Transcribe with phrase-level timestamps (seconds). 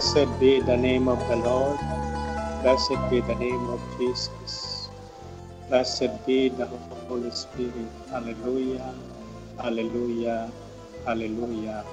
[0.00, 1.76] Blessed be the name of the Lord.
[2.64, 4.88] Blessed be the name of Jesus.
[5.68, 6.64] Blessed be the
[7.08, 7.92] Holy Spirit.
[8.08, 8.94] Hallelujah.
[9.60, 10.50] Hallelujah.
[11.04, 11.84] Hallelujah.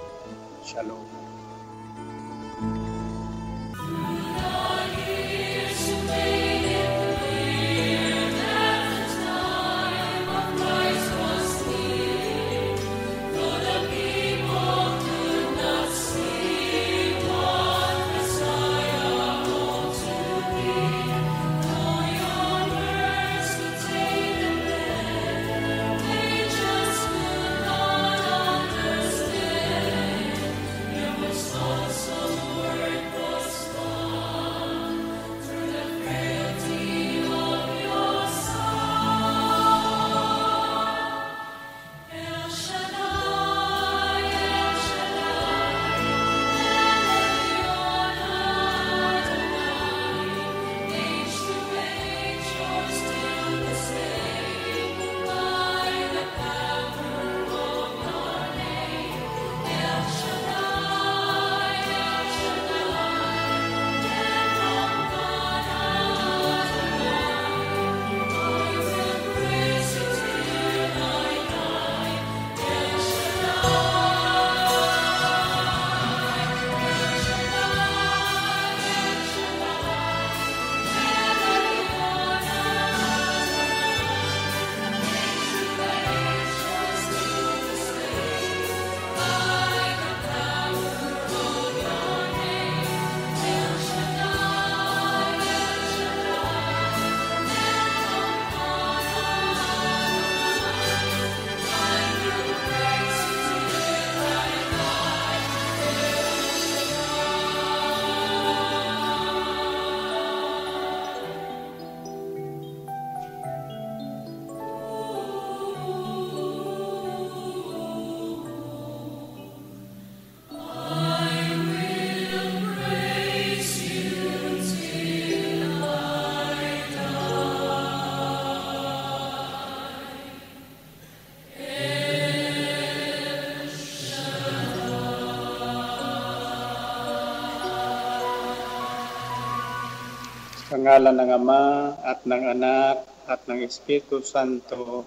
[140.88, 141.64] Ngalan ng Ama
[142.00, 145.04] at ng Anak at ng Espiritu Santo.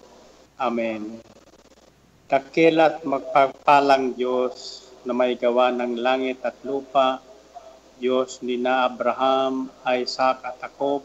[0.61, 1.25] Amen.
[2.29, 7.25] Dakil at magpagpalang Diyos na may gawa ng langit at lupa,
[7.97, 11.01] Diyos ni na Abraham, Isaac at Jacob,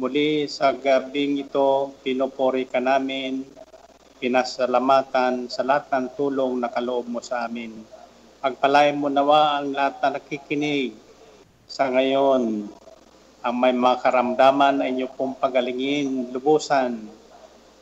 [0.00, 3.44] muli sa gabing ito, pinupuri ka namin,
[4.16, 7.76] pinasalamatan sa lahat ng tulong na kaloob mo sa amin.
[8.40, 10.96] Pagpalain mo nawa ang lahat na nakikinig
[11.68, 12.72] sa ngayon
[13.40, 17.08] ang may mga karamdaman ay inyo pong pagalingin, lubusan,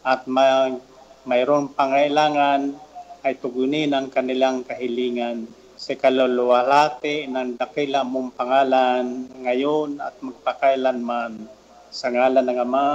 [0.06, 0.78] at may,
[1.26, 2.78] mayroon pangailangan
[3.26, 11.46] ay tugunin ang kanilang kahilingan sa kaluluwalhati ng dakila mong pangalan ngayon at magpakailanman
[11.90, 12.90] sa ngalan ng Ama,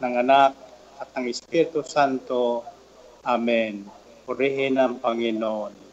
[0.00, 0.52] ng Anak,
[1.00, 2.64] at ng Espiritu Santo.
[3.24, 3.88] Amen.
[4.28, 5.85] Purihin ang Panginoon.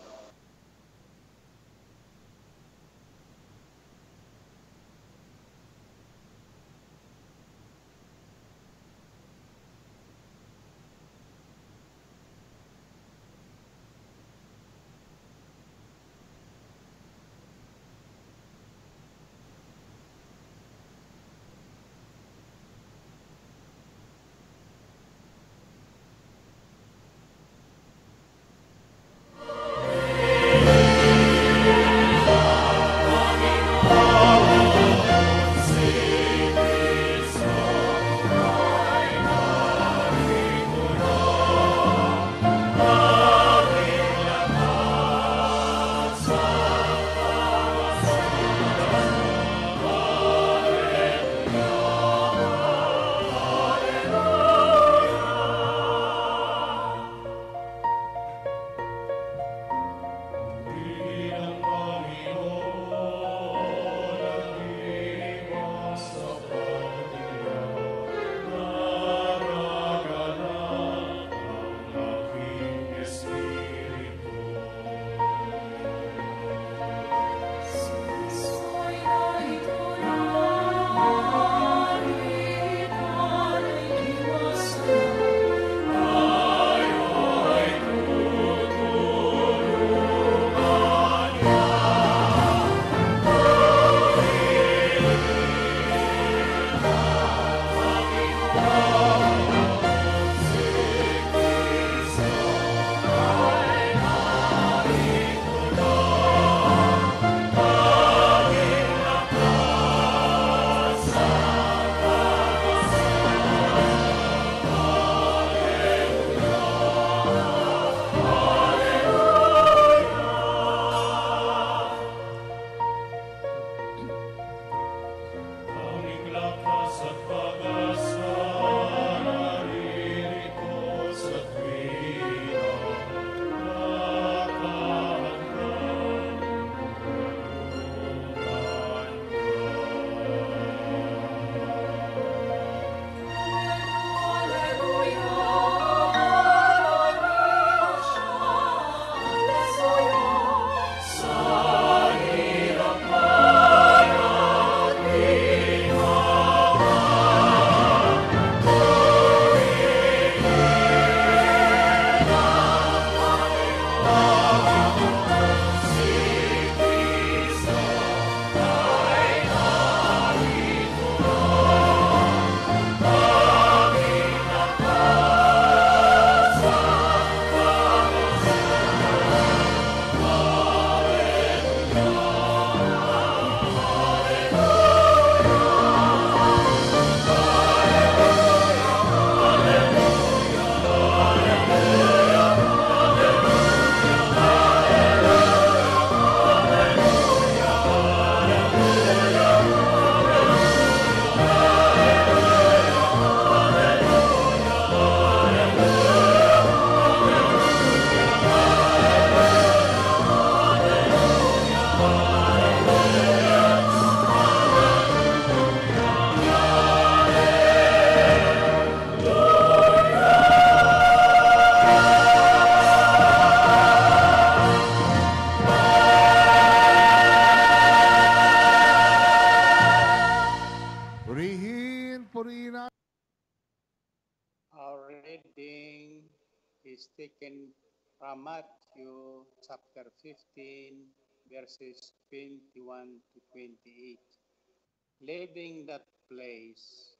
[245.54, 247.14] Leaving that place,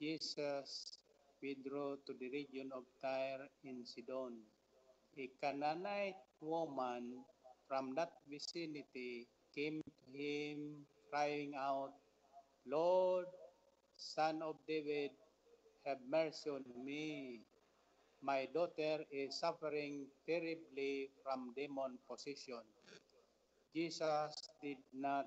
[0.00, 0.98] Jesus
[1.42, 4.38] withdrew to the region of Tyre and Sidon.
[5.18, 7.24] A Canaanite woman
[7.66, 11.90] from that vicinity came to him crying out,
[12.64, 13.26] Lord,
[13.96, 15.10] Son of David,
[15.84, 17.40] have mercy on me.
[18.22, 22.62] My daughter is suffering terribly from demon possession.
[23.74, 24.30] Jesus
[24.62, 25.26] did not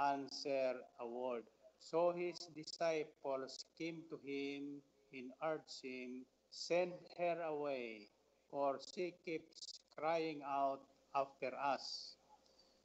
[0.00, 1.44] answer a word.
[1.78, 8.08] So his disciples came to him and urged him, Send her away,
[8.50, 10.80] for she keeps crying out
[11.14, 12.16] after us.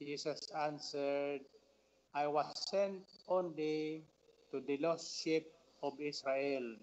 [0.00, 1.40] Jesus answered,
[2.14, 4.02] I was sent only
[4.50, 5.46] to the lost sheep
[5.82, 6.76] of Israel.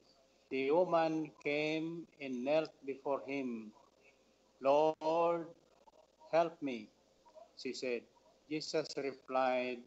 [0.49, 3.71] The woman came and knelt before him.
[4.61, 5.47] Lord,
[6.31, 6.89] help me,
[7.57, 8.01] she said.
[8.49, 9.79] Jesus replied,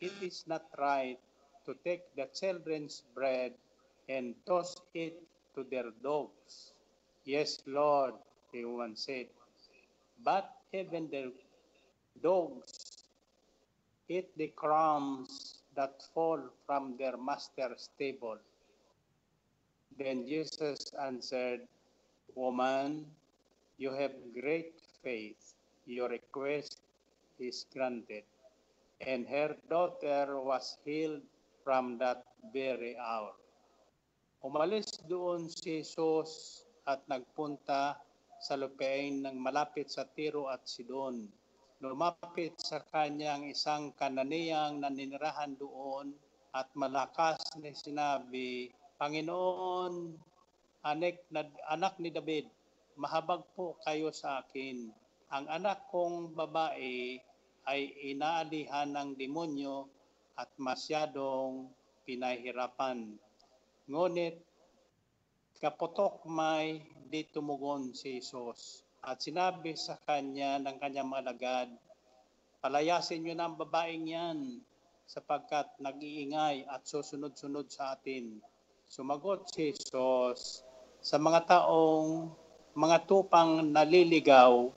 [0.00, 1.18] It is not right
[1.68, 3.52] to take the children's bread
[4.08, 5.20] and toss it
[5.54, 6.72] to their dogs.
[7.26, 8.14] Yes, Lord,
[8.52, 9.26] the woman said,
[10.24, 11.30] but even the
[12.22, 13.04] dogs
[14.08, 18.38] eat the crumbs that fall from their master's table.
[19.98, 21.60] Then Jesus answered,
[22.34, 23.04] Woman,
[23.76, 24.72] you have great
[25.04, 25.54] faith.
[25.84, 26.78] Your request
[27.38, 28.24] is granted.
[29.00, 31.22] And her daughter was healed
[31.68, 33.36] from that very hour.
[34.40, 37.92] Umalis doon si Jesus at nagpunta
[38.40, 41.28] sa lupain ng malapit sa Tiro at Sidon.
[41.84, 46.16] Lumapit sa kanya ang isang kananiyang naninirahan doon
[46.56, 50.16] at malakas na sinabi, Panginoon,
[50.88, 52.48] anak, na, anak ni David,
[52.96, 54.88] mahabag po kayo sa akin.
[55.36, 57.20] Ang anak kong babae
[57.68, 59.97] ay inaalihan ng demonyo
[60.38, 61.66] at masyadong
[62.06, 63.18] pinahirapan.
[63.90, 64.38] Ngunit
[65.58, 71.66] kaputok may di tumugon si Jesus at sinabi sa kanya ng kanyang malagad,
[72.62, 74.38] palayasin niyo na ang babaeng yan
[75.08, 78.38] sapagkat nag-iingay at susunod-sunod sa atin.
[78.86, 80.62] Sumagot si Jesus
[81.02, 82.30] sa mga taong
[82.78, 84.70] mga tupang naliligaw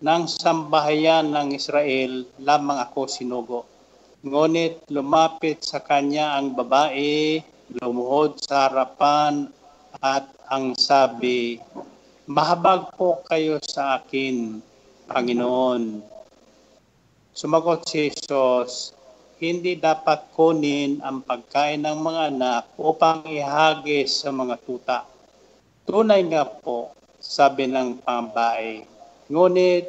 [0.00, 3.60] ng sambahayan ng Israel, lamang ako sinugo.
[4.20, 7.40] Ngunit lumapit sa kanya ang babae
[7.80, 9.48] lumuhod sa harapan
[9.96, 11.56] at ang sabi,
[12.28, 14.60] Mahabag po kayo sa akin,
[15.08, 16.04] Panginoon.
[17.32, 18.92] Sumagot si Jesus,
[19.40, 25.08] hindi dapat kunin ang pagkain ng mga anak upang ihagis sa mga tuta.
[25.88, 28.84] Tunay nga po, sabi ng pambae.
[29.32, 29.88] Ngunit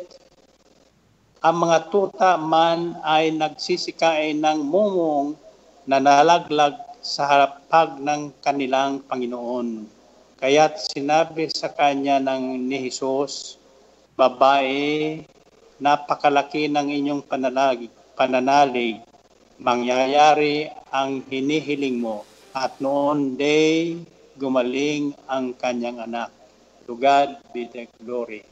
[1.42, 5.34] ang mga tuta man ay nagsisikain ng mumong
[5.90, 9.90] na nalaglag sa harapag ng kanilang Panginoon.
[10.38, 13.58] Kaya't sinabi sa kanya ng ni Jesus,
[14.14, 15.26] Babae,
[15.82, 19.02] napakalaki ng inyong panalag, pananalig,
[19.58, 22.22] mangyayari ang hinihiling mo.
[22.54, 23.98] At noon day,
[24.38, 26.30] gumaling ang kanyang anak.
[26.86, 28.51] To God be the glory.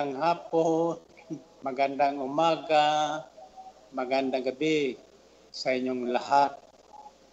[0.00, 0.96] Magandang hapon,
[1.60, 3.20] magandang umaga,
[3.92, 4.96] magandang gabi
[5.52, 6.56] sa inyong lahat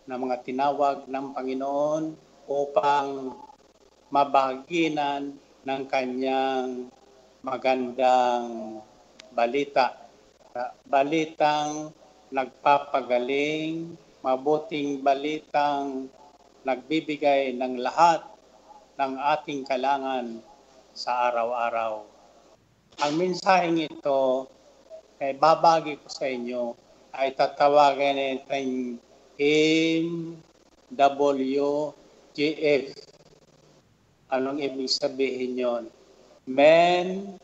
[0.03, 2.11] na mga tinawag ng Panginoon
[2.43, 3.39] upang
[4.11, 6.91] mabahaginan ng kanyang
[7.39, 8.83] magandang
[9.31, 10.03] balita.
[10.83, 11.95] Balitang
[12.35, 16.11] nagpapagaling, mabuting balitang
[16.67, 18.27] nagbibigay ng lahat
[18.99, 20.43] ng ating kailangan
[20.91, 22.16] sa araw-araw.
[22.97, 24.49] Ang mensaheng ito
[25.21, 26.73] ay babagi ko sa inyo
[27.13, 28.97] ay tatawagan natin
[29.37, 30.57] MWGF.
[34.33, 35.93] Anong ibig sabihin yon?
[36.49, 37.37] Men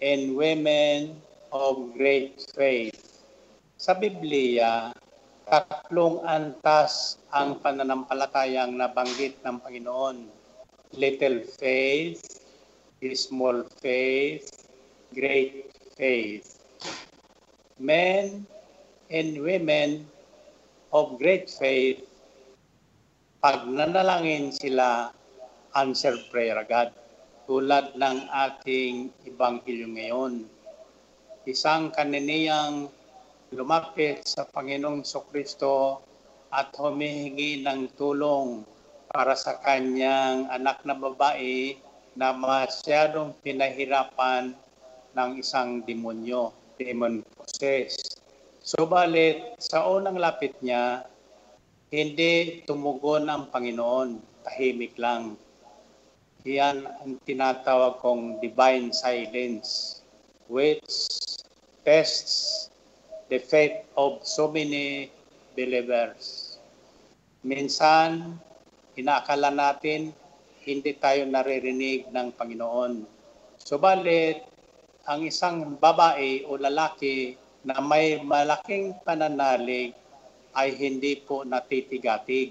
[0.00, 1.20] and Women
[1.52, 3.20] of Great Faith.
[3.76, 4.96] Sa Biblia,
[5.44, 10.24] tatlong antas ang pananampalatayang nabanggit ng Panginoon.
[10.96, 12.24] Little faith,
[13.12, 14.65] small faith,
[15.14, 16.58] great faith.
[17.78, 18.46] Men
[19.12, 20.08] and women
[20.90, 22.02] of great faith,
[23.38, 25.12] pag nanalangin sila,
[25.76, 26.90] answer prayer agad.
[27.46, 30.50] Tulad ng ating ibanghilyo ngayon.
[31.46, 32.90] Isang kaniniyang
[33.54, 36.02] lumapit sa Panginoong Sokristo
[36.50, 38.66] at humihingi ng tulong
[39.14, 41.78] para sa kanyang anak na babae
[42.18, 44.56] na masyadong pinahirapan
[45.16, 48.20] ng isang demonyo, demon possessed.
[48.60, 51.08] Subalit, sa unang lapit niya,
[51.88, 55.40] hindi tumugon ang Panginoon, tahimik lang.
[56.44, 60.02] Yan ang tinatawag kong divine silence,
[60.52, 60.84] which
[61.82, 62.68] tests
[63.32, 65.08] the faith of so many
[65.56, 66.58] believers.
[67.46, 68.36] Minsan,
[68.98, 70.12] inaakala natin
[70.66, 73.06] hindi tayo naririnig ng Panginoon.
[73.62, 74.42] Subalit,
[75.06, 79.94] ang isang babae o lalaki na may malaking pananalig
[80.58, 82.50] ay hindi po natitigatig.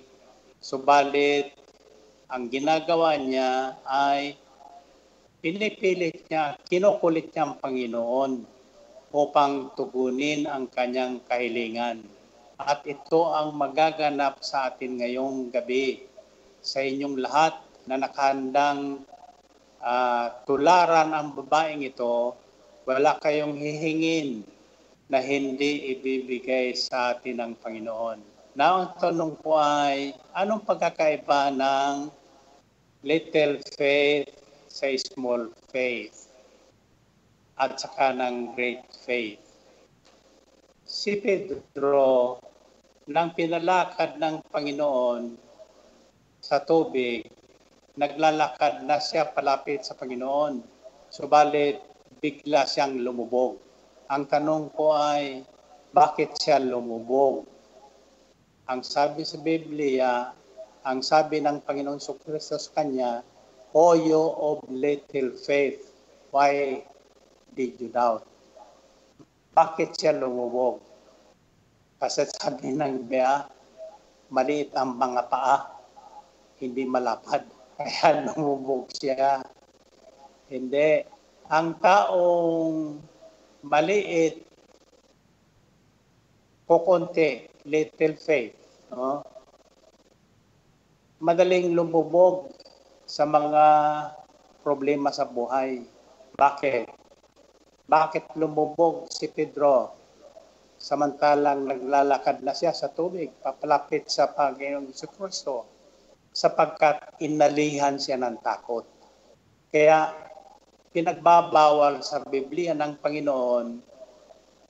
[0.63, 1.51] Subalit,
[2.31, 4.39] ang ginagawa niya ay
[5.43, 8.31] pinipilit niya, kinukulit niya ang Panginoon
[9.11, 12.07] upang tugunin ang kanyang kahilingan.
[12.55, 16.07] At ito ang magaganap sa atin ngayong gabi
[16.63, 19.03] sa inyong lahat na nakahandang
[19.83, 22.44] uh, tularan ang babaeng ito,
[22.85, 24.45] wala kayong hihingin
[25.09, 28.19] na hindi ibibigay sa atin ng Panginoon.
[28.55, 32.07] Na ang tanong ko ay, anong pagkakaiba ng
[33.03, 34.31] little faith
[34.71, 36.25] sa small faith?
[37.55, 39.39] at saka ng great faith.
[40.83, 42.39] Si Pedro,
[43.07, 45.39] nang pinalakad ng Panginoon
[46.43, 47.25] sa tubig,
[47.95, 50.61] naglalakad na siya palapit sa Panginoon.
[51.07, 51.79] Subalit,
[52.25, 53.61] bigla siyang lumubog.
[54.09, 55.45] Ang tanong ko ay,
[55.93, 57.45] bakit siya lumubog?
[58.65, 60.33] Ang sabi sa Biblia,
[60.81, 63.21] ang sabi ng Panginoon Kristo sa kanya,
[63.77, 65.93] O you of little faith,
[66.33, 66.81] why
[67.53, 68.25] did you doubt?
[69.53, 70.81] Bakit siya lumubog?
[72.01, 73.45] Kasi sabi ng Bea,
[74.33, 75.77] maliit ang mga paa,
[76.57, 77.45] hindi malapad.
[77.77, 79.45] Kaya lumubog siya.
[80.49, 81.14] Hindi.
[81.45, 82.97] Ang taong
[83.61, 84.41] maliit,
[86.65, 88.57] kukunti, little faith,
[88.89, 89.21] no?
[91.21, 92.49] madaling lumubog
[93.05, 93.65] sa mga
[94.65, 95.85] problema sa buhay.
[96.33, 96.89] Bakit?
[97.85, 99.93] Bakit lumubog si Pedro
[100.81, 105.69] samantalang naglalakad na siya sa tubig papalapit sa Panginoong Kristo
[106.33, 108.83] sapagkat inalihan siya ng takot.
[109.69, 110.11] Kaya
[110.95, 113.67] pinagbabawal sa Biblia ng Panginoon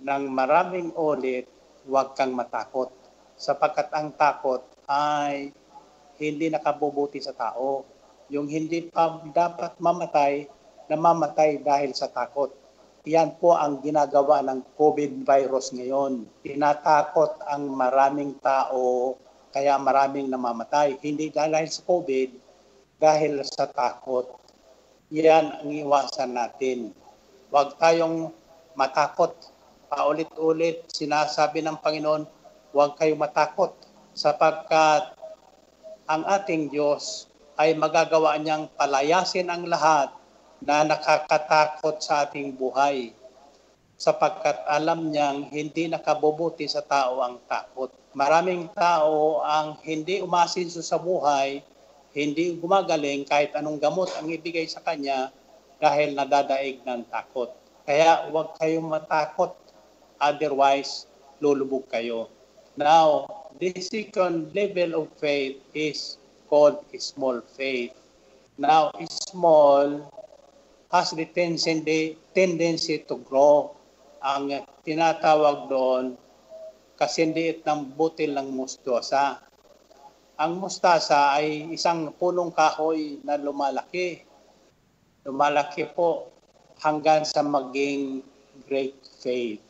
[0.01, 1.45] ng maraming ulit,
[1.85, 2.89] huwag kang matakot
[3.38, 5.53] sapagkat ang takot ay
[6.17, 7.85] hindi nakabubuti sa tao.
[8.33, 10.49] Yung hindi pa dapat mamatay,
[10.89, 12.65] namamatay dahil sa takot
[13.05, 16.25] yan po ang ginagawa ng COVID virus ngayon.
[16.41, 19.13] Tinatakot ang maraming tao
[19.53, 20.97] kaya maraming namamatay.
[20.97, 22.29] Hindi dahil sa COVID,
[22.97, 24.25] dahil sa takot.
[25.13, 26.89] Yan ang iwasan natin.
[27.53, 28.33] Huwag tayong
[28.73, 29.37] matakot.
[29.85, 32.25] Paulit-ulit sinasabi ng Panginoon,
[32.73, 33.77] huwag kayong matakot
[34.17, 35.13] sapagkat
[36.09, 40.09] ang ating Diyos ay magagawa niyang palayasin ang lahat
[40.59, 43.13] na nakakatakot sa ating buhay
[43.95, 47.93] sapagkat alam niyang hindi nakabubuti sa tao ang takot.
[48.11, 51.63] Maraming tao ang hindi umasinso sa buhay,
[52.15, 55.36] hindi gumagaling kahit anong gamot ang ibigay sa kanya
[55.84, 57.51] dahil nadadaig ng takot.
[57.84, 59.51] Kaya huwag kayong matakot,
[60.17, 61.12] otherwise
[61.43, 62.32] lulubog kayo.
[62.80, 63.28] Now,
[63.60, 66.15] the second level of faith is
[66.47, 67.91] called small faith.
[68.56, 68.95] Now,
[69.28, 70.08] small
[70.95, 73.75] has the tendency, tendency to grow.
[74.23, 76.15] Ang tinatawag doon,
[76.95, 79.43] kasindiit ng butil ng mustasa.
[80.35, 84.19] Ang mustasa ay isang punong kahoy na lumalaki.
[85.23, 86.27] Lumalaki po
[86.83, 88.19] hanggang sa maging
[88.67, 89.63] great faith.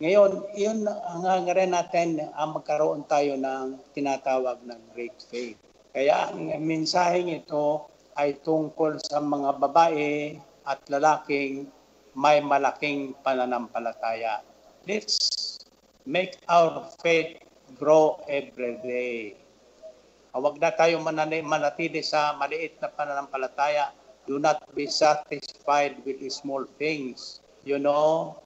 [0.00, 5.60] Ngayon, yun ang hangarin natin ang magkaroon tayo ng tinatawag ng great faith.
[5.92, 7.84] Kaya ang mensaheng ito
[8.16, 11.68] ay tungkol sa mga babae at lalaking
[12.16, 14.40] may malaking pananampalataya.
[14.88, 15.20] Let's
[16.08, 17.44] make our faith
[17.76, 19.45] grow every day.
[20.36, 23.96] Huwag na tayo manatili sa maliit na pananampalataya.
[24.28, 27.40] Do not be satisfied with small things.
[27.64, 28.36] You know,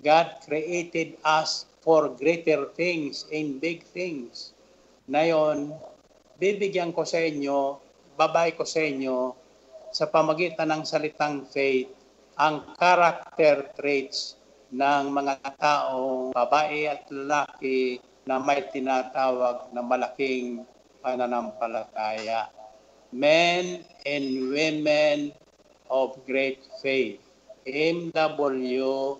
[0.00, 4.56] God created us for greater things and big things.
[5.04, 5.76] Ngayon,
[6.40, 7.76] bibigyan ko sa inyo,
[8.16, 9.36] babay ko sa inyo,
[9.92, 11.92] sa pamagitan ng salitang faith,
[12.40, 14.40] ang character traits
[14.72, 20.64] ng mga taong babae at lalaki na may tinatawag na malaking
[21.02, 22.50] pananampalataya.
[23.14, 25.32] Men and women
[25.88, 27.20] of great faith.
[27.64, 29.18] MWGF.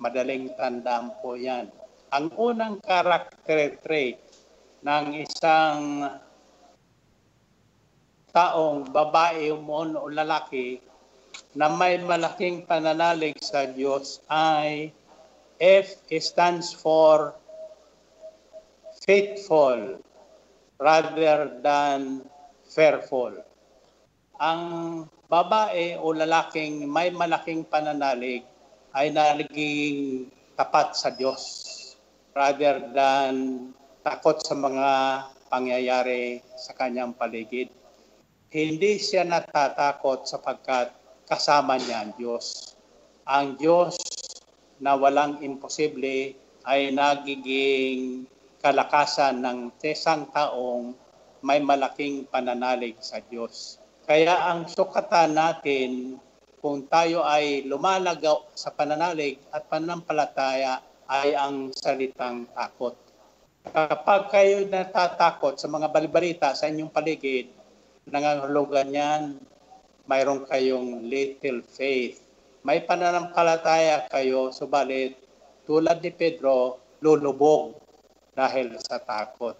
[0.00, 1.68] Madaling tandaan po yan.
[2.12, 4.20] Ang unang character trait
[4.84, 6.04] ng isang
[8.32, 10.80] taong babae o lalaki
[11.52, 14.88] na may malaking pananalig sa Diyos ay
[15.60, 17.36] F stands for
[19.02, 19.98] faithful
[20.78, 22.22] rather than
[22.70, 23.34] fearful.
[24.38, 24.62] Ang
[25.26, 28.46] babae o lalaking may malaking pananalig
[28.94, 31.42] ay nagiging tapat sa Diyos
[32.34, 33.32] rather than
[34.06, 34.90] takot sa mga
[35.50, 37.70] pangyayari sa kanyang paligid.
[38.52, 40.94] Hindi siya natatakot sapagkat
[41.26, 42.76] kasama niya ang Diyos.
[43.24, 43.96] Ang Diyos
[44.82, 46.36] na walang imposible
[46.66, 48.26] ay nagiging
[48.62, 50.94] kalakasan ng isang taong
[51.42, 53.82] may malaking pananalig sa Diyos.
[54.06, 56.14] Kaya ang sukatan natin
[56.62, 60.78] kung tayo ay lumalagaw sa pananalig at pananampalataya
[61.10, 62.94] ay ang salitang takot.
[63.66, 67.50] Kapag kayo natatakot sa mga balibalita sa inyong paligid,
[68.06, 69.22] nangangahulugan yan,
[70.06, 72.22] mayroon kayong little faith.
[72.62, 75.18] May pananampalataya kayo, subalit
[75.66, 77.81] tulad ni Pedro, lulubog
[78.32, 79.56] dahil sa takot.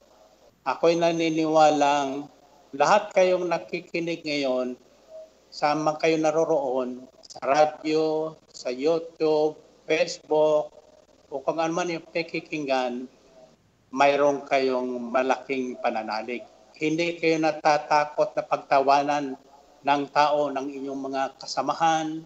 [0.63, 2.31] Ako'y naniniwalang
[2.73, 4.81] lahat kayong nakikinig ngayon,
[5.53, 10.73] sama kayo naroroon, sa radyo, sa YouTube, Facebook,
[11.29, 13.05] o kung ano man yung pakikinggan,
[13.93, 16.45] mayroon kayong malaking pananalig.
[16.73, 19.37] Hindi kayo natatakot na pagtawanan
[19.85, 22.25] ng tao ng inyong mga kasamahan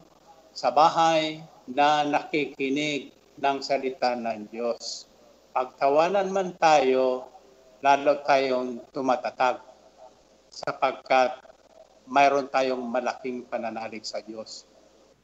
[0.55, 3.11] sa bahay na nakikinig
[3.43, 5.11] ng salita ng Diyos.
[5.57, 7.33] Pagtawanan man tayo,
[7.81, 9.57] lalo tayong tumatatag
[10.53, 11.33] sapagkat
[12.05, 14.69] mayroon tayong malaking pananalig sa Diyos.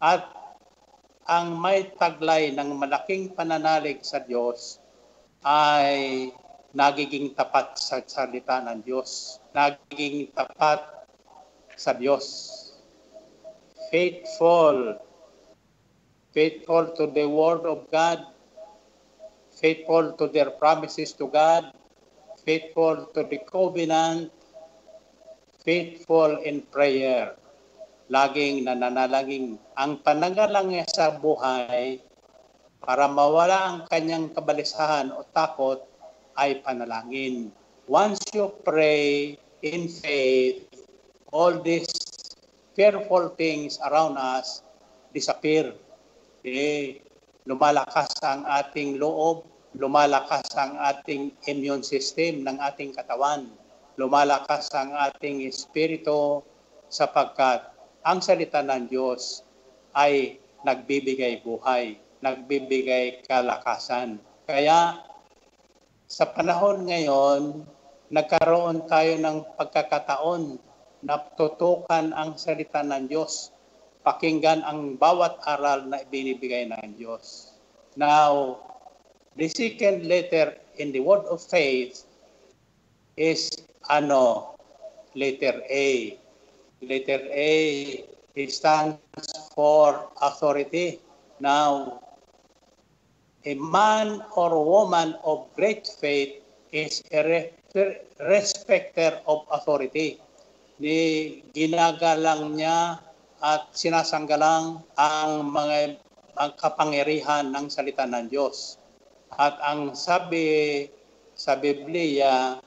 [0.01, 0.25] At
[1.29, 4.81] ang may taglay ng malaking pananalig sa Diyos
[5.45, 6.33] ay
[6.73, 9.37] nagiging tapat sa salita ng Diyos.
[9.53, 10.81] Nagiging tapat
[11.77, 12.25] sa Diyos.
[13.92, 14.97] Faithful.
[16.33, 18.32] Faithful to the Word of God.
[19.62, 21.70] Faithful to their promises to God.
[22.42, 24.35] Faithful to the covenant.
[25.62, 27.38] Faithful in prayer.
[28.11, 29.57] Laging nananalangin.
[29.79, 32.03] Ang panangalang sa buhay
[32.83, 35.87] para mawala ang kanyang kabalisahan o takot
[36.35, 37.55] ay panalangin.
[37.87, 40.66] Once you pray in faith,
[41.31, 41.87] all these
[42.75, 44.66] fearful things around us
[45.14, 45.70] disappear.
[46.42, 46.98] Eh,
[47.46, 49.46] lumalakas ang ating loob,
[49.77, 53.49] lumalakas ang ating immune system ng ating katawan,
[53.97, 56.45] lumalakas ang ating espiritu
[56.93, 57.73] sapagkat
[58.05, 59.47] ang salita ng Diyos
[59.97, 64.23] ay nagbibigay buhay nagbibigay kalakasan.
[64.47, 65.03] Kaya
[66.07, 67.67] sa panahon ngayon,
[68.15, 70.57] nagkaroon tayo ng pagkakataon
[71.03, 73.51] na tutukan ang salita ng Diyos,
[74.07, 77.59] pakinggan ang bawat aral na ibinibigay ng Diyos.
[77.99, 78.63] Now,
[79.37, 82.05] the second letter in the word of faith
[83.16, 83.51] is
[83.88, 84.57] ano,
[85.14, 86.18] letter A.
[86.83, 87.53] Letter A
[88.49, 88.99] stands
[89.55, 90.99] for authority.
[91.40, 92.01] Now,
[93.45, 96.40] a man or woman of great faith
[96.73, 97.53] is a re-
[98.21, 100.18] respecter of authority.
[100.81, 102.99] Ni ginagalang niya
[103.42, 106.01] at sinasanggalang ang mga
[106.33, 108.82] ang kapangyarihan ng salita ng Diyos.
[109.40, 110.85] At ang sabi
[111.33, 112.61] sa Biblia,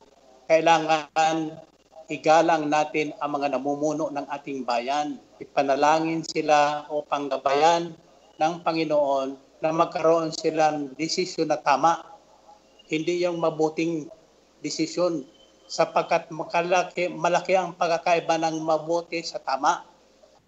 [0.50, 1.62] kailangan
[2.10, 5.22] igalang natin ang mga namumuno ng ating bayan.
[5.38, 7.94] Ipanalangin sila o panggabayan
[8.42, 12.02] ng Panginoon na magkaroon silang desisyon na tama.
[12.90, 14.10] Hindi yung mabuting
[14.62, 15.26] desisyon
[15.66, 19.86] sapagkat makalaki, malaki ang pagkakaiba ng mabuti sa tama.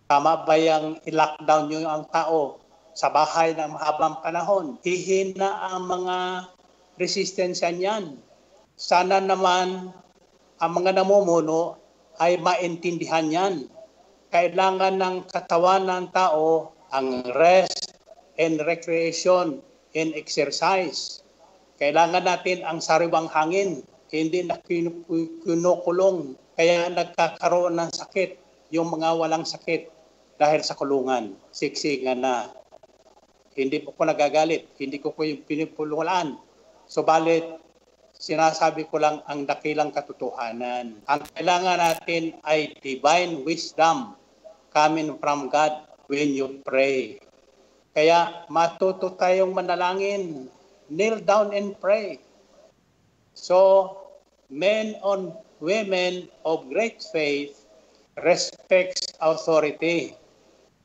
[0.10, 2.66] Tama ba yung i-lockdown nyo ang tao
[2.97, 4.81] sa bahay ng mahabang panahon?
[4.81, 6.49] Hihina ang mga
[6.97, 8.17] resistensya niyan.
[8.73, 9.93] Sana naman
[10.57, 11.77] ang mga namumuno
[12.17, 13.69] ay maintindihan yan.
[14.33, 17.93] Kailangan ng katawan ng tao ang rest
[18.41, 19.62] and recreation
[19.93, 21.21] and exercise.
[21.77, 25.05] Kailangan natin ang sariwang hangin, hindi na kinu-
[25.45, 26.33] kinukulong.
[26.57, 28.41] Kaya nagkakaroon ng sakit
[28.73, 29.86] yung mga walang sakit
[30.41, 31.38] dahil sa kulungan.
[31.53, 32.49] Siksingan na.
[33.58, 36.38] Hindi po ko nagagalit, hindi ko po yung pinipululaan.
[36.86, 37.58] Subalit,
[38.13, 41.02] sinasabi ko lang ang dakilang katotohanan.
[41.10, 44.13] Ang kailangan natin ay divine wisdom
[44.70, 45.74] coming from God
[46.06, 47.17] when you pray.
[47.98, 50.54] Kaya matuto tayong manalangin.
[50.93, 52.22] Kneel down and pray.
[53.34, 53.98] So,
[54.54, 57.65] men on women of great faith
[58.22, 60.13] respects authority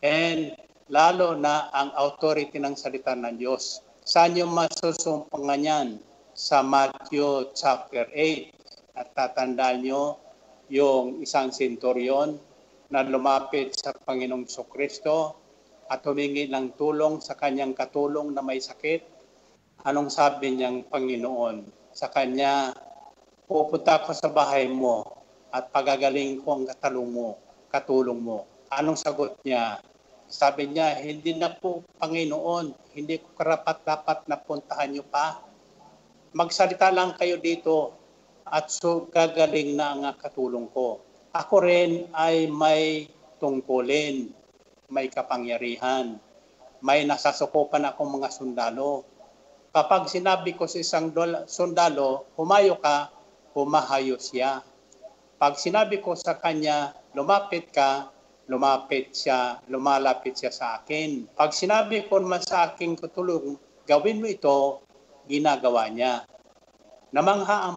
[0.00, 0.56] and
[0.90, 3.84] lalo na ang authority ng salita ng Diyos.
[4.02, 5.88] Saan yung masusumpangan yan?
[6.32, 8.98] Sa Matthew chapter 8.
[8.98, 10.18] At tatandaan nyo
[10.72, 12.40] yung isang senturyon
[12.92, 15.36] na lumapit sa Panginoong Kristo
[15.88, 19.04] at humingi ng tulong sa kanyang katulong na may sakit.
[19.84, 22.72] Anong sabi niyang Panginoon sa kanya,
[23.44, 25.04] pupunta ako sa bahay mo
[25.52, 27.28] at pagagaling ko ang katulong mo,
[27.68, 28.48] katulong mo.
[28.72, 29.84] Anong sagot niya?
[30.32, 35.44] Sabi niya, hindi na po Panginoon, hindi ko karapat dapat na puntahan niyo pa.
[36.32, 37.92] Magsalita lang kayo dito
[38.48, 41.04] at so gagaling na ang katulong ko.
[41.36, 44.32] Ako rin ay may tungkulin,
[44.88, 46.16] may kapangyarihan,
[46.80, 49.04] may nasasukupan akong mga sundalo.
[49.68, 51.12] Kapag sinabi ko sa isang
[51.44, 53.12] sundalo, humayo ka,
[53.52, 54.64] humahayo siya.
[55.36, 58.08] Pag sinabi ko sa kanya, lumapit ka,
[58.52, 61.32] lumapit siya, lumalapit siya sa akin.
[61.32, 63.56] Pag sinabi ko naman sa aking katulong,
[63.88, 64.84] gawin mo ito,
[65.24, 66.28] ginagawa niya.
[67.16, 67.76] Namangha ang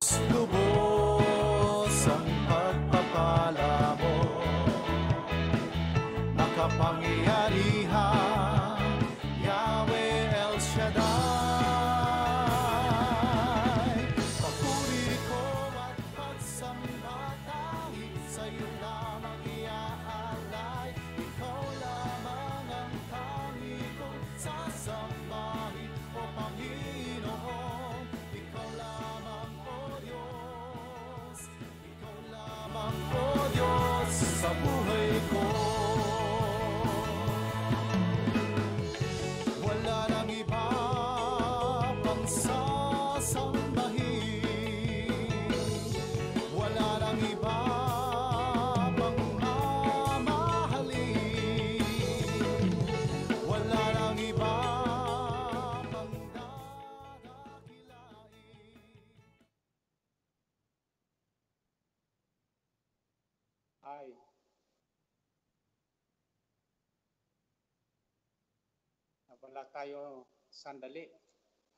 [69.56, 71.08] wala tayo sandali.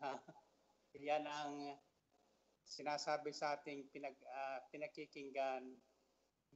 [0.98, 1.78] Yan ang
[2.66, 5.78] sinasabi sa ating pinag, ah, pinakikinggan,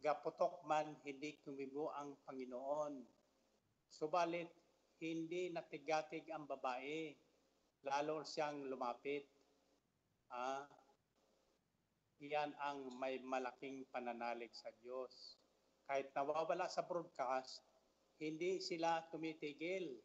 [0.01, 3.05] gaputok man hindi kumibo ang Panginoon.
[3.85, 4.49] Subalit,
[4.97, 7.13] hindi natigatig ang babae,
[7.85, 9.29] lalo siyang lumapit.
[10.33, 10.65] Ah,
[12.17, 15.37] iyan ang may malaking pananalig sa Diyos.
[15.85, 17.61] Kahit nawawala sa broadcast,
[18.17, 20.01] hindi sila tumitigil.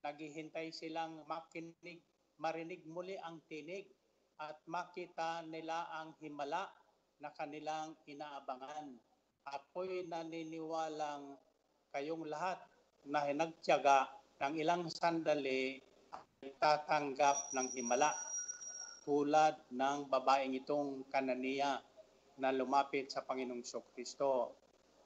[0.00, 2.00] Naghihintay silang makinig,
[2.40, 3.84] marinig muli ang tinig
[4.40, 6.64] at makita nila ang himala
[7.20, 8.96] na kanilang inaabangan.
[9.44, 11.36] Ako'y naniniwalang
[11.92, 12.56] kayong lahat
[13.04, 14.08] na nagtiyaga
[14.40, 15.76] ng ilang sandali
[16.40, 18.16] ay tatanggap ng himala
[19.04, 21.76] tulad ng babaeng itong Kanania
[22.40, 24.56] na lumapit sa Panginoong Kristo.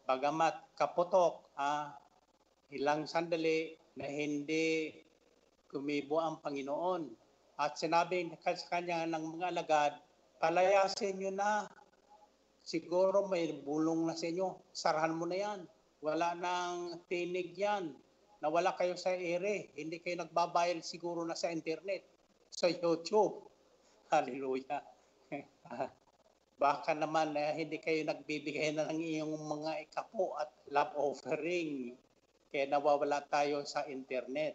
[0.07, 1.91] Bagamat kaputok, ah,
[2.71, 4.91] ilang sandali na hindi
[5.71, 7.03] kumibo ang Panginoon.
[7.55, 9.93] At sinabi sa kanya ng mga alagad,
[10.43, 11.71] palayasin nyo na.
[12.65, 14.73] Siguro may bulong na sa inyo.
[14.75, 15.61] Sarahan mo na yan.
[16.03, 17.95] Wala nang tinig yan.
[18.43, 19.71] Nawala kayo sa ere.
[19.79, 22.03] Hindi kayo nagbabayal siguro na sa internet.
[22.51, 23.47] Sa YouTube.
[24.13, 24.83] Hallelujah.
[26.63, 31.99] Baka naman eh, hindi kayo nagbibigay na ng iyong mga ikapo at love offering.
[32.55, 34.55] Kaya nawawala tayo sa internet.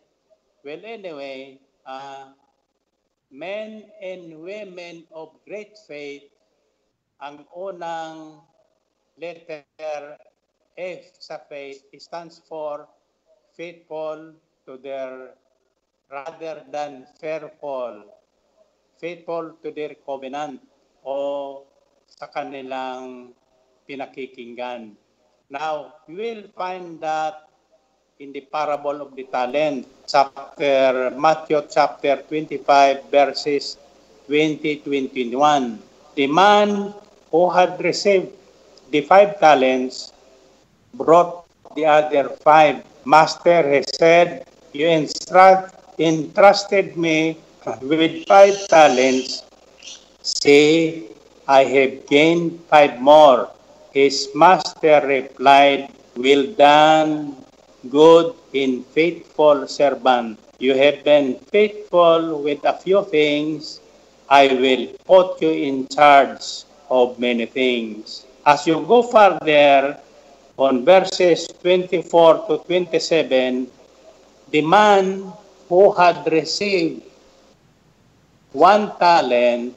[0.64, 2.32] Well, anyway, uh,
[3.28, 6.32] men and women of great faith,
[7.20, 8.40] ang unang
[9.20, 10.16] letter
[10.80, 12.88] F sa faith stands for
[13.60, 14.32] faithful
[14.64, 15.36] to their
[16.08, 18.08] rather than fearful.
[18.96, 20.64] Faithful to their covenant
[21.04, 21.68] o
[22.08, 23.36] sa kanilang
[23.84, 24.96] pinakikinggan.
[25.52, 27.49] Now, we will find that
[28.20, 33.78] in the parable of the talent, chapter Matthew chapter 25 verses
[34.28, 35.80] 20-21.
[36.16, 36.94] The man
[37.32, 38.28] who had received
[38.92, 40.12] the five talents
[40.94, 41.48] brought
[41.78, 42.84] the other five.
[43.06, 47.38] Master he said, you instruct, entrusted me
[47.82, 49.44] with five talents.
[50.24, 51.08] See,
[51.48, 53.50] I have gained five more.
[53.94, 57.40] His master replied, Well done,
[57.88, 60.40] good and faithful servant.
[60.60, 63.80] You have been faithful with a few things.
[64.30, 68.26] I will put you in charge of many things.
[68.46, 69.98] As you go further,
[70.60, 73.72] on verses 24 to 27,
[74.52, 75.32] the man
[75.70, 77.04] who had received
[78.52, 79.74] one talent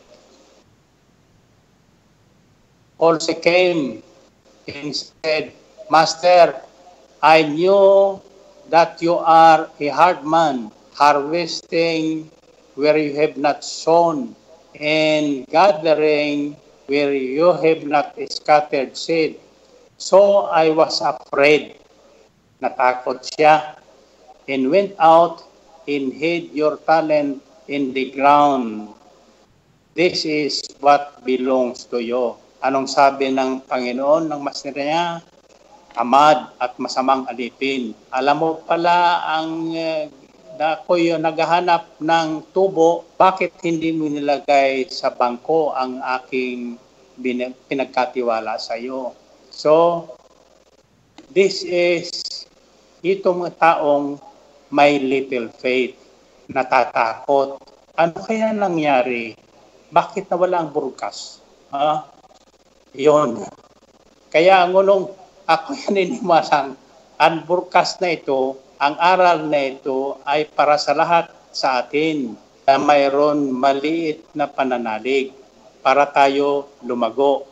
[2.98, 4.02] also came
[4.66, 5.52] and said,
[5.88, 6.58] Master,
[7.22, 8.18] I knew
[8.66, 12.26] that you are a hard man, harvesting
[12.74, 14.34] where you have not sown,
[14.74, 16.58] and gathering
[16.90, 19.38] where you have not scattered seed.
[20.02, 21.78] So I was afraid.
[22.58, 23.78] Natakot siya
[24.50, 25.46] and went out
[25.86, 27.38] and hid your talent
[27.70, 28.98] in the ground.
[29.94, 32.34] This is what belongs to you.
[32.66, 35.22] Anong sabi ng Panginoon ng master niya?
[35.96, 37.92] Amad at masamang alipin.
[38.12, 40.08] Alam mo pala ang uh,
[40.56, 46.76] na ako'y naghahanap ng tubo, bakit hindi mo nilagay sa bangko ang aking
[47.66, 49.16] pinagkatiwala sa iyo?
[49.48, 50.06] So,
[51.32, 52.12] this is
[53.00, 54.20] itong taong
[54.72, 55.96] may little faith,
[56.48, 57.60] natatakot.
[57.96, 59.36] Ano kaya nangyari?
[59.92, 61.44] Bakit nawala ang burkas?
[61.72, 62.08] Ha?
[62.96, 63.44] Yun.
[64.32, 66.78] Kaya ngunong ako yan inimasang,
[67.18, 72.78] ang burkas na ito, ang aral na ito ay para sa lahat sa atin na
[72.78, 75.34] mayroon maliit na pananalig
[75.82, 77.46] para tayo lumago.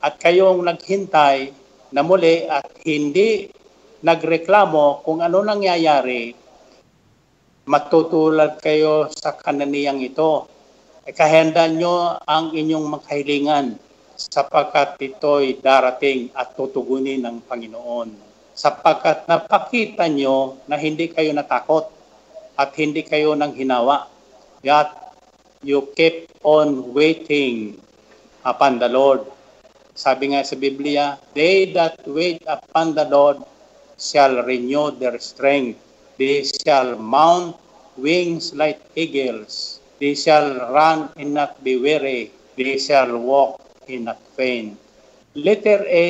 [0.00, 1.52] At kayong naghintay
[1.92, 3.48] na muli at hindi
[4.04, 6.36] nagreklamo kung ano nangyayari,
[7.64, 10.48] matutulad kayo sa kananiyang ito.
[11.12, 13.83] Kahanda nyo ang inyong makahilingan
[14.14, 21.90] sapagkat ito'y darating at tutugunin ng Panginoon sapagkat napakita nyo na hindi kayo natakot
[22.54, 24.06] at hindi kayo nang hinawa.
[24.62, 24.94] Yet
[25.66, 27.82] you keep on waiting
[28.46, 29.26] upon the Lord.
[29.98, 33.42] Sabi nga sa Biblia, They that wait upon the Lord
[33.98, 35.82] shall renew their strength.
[36.14, 37.58] They shall mount
[37.98, 39.82] wings like eagles.
[39.98, 42.30] They shall run and not be weary.
[42.54, 44.78] They shall walk and not faint.
[45.34, 46.06] Letter A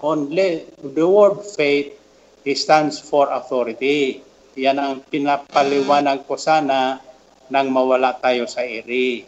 [0.00, 1.92] on the word faith
[2.54, 4.22] stands for authority.
[4.56, 6.98] Yan ang pinapaliwanag ko sana
[7.52, 9.24] nang mawala tayo sa iri.